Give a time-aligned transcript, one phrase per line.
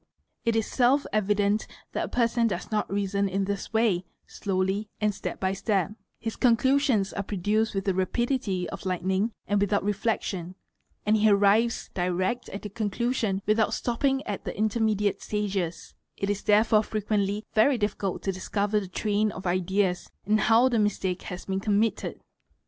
[0.45, 5.13] It is self evident that a person does not reason in this way, slowly and
[5.13, 10.55] step by step; his conclusions are produced with the rapidity of_ lightning and without reflection,
[11.05, 16.41] and he arrives direct at the conclusion without stopping at the intermediate stages; it is
[16.41, 21.45] therefore frequently yery difficult to discover the train of ideas and how the mistake has
[21.45, 22.19] been committed.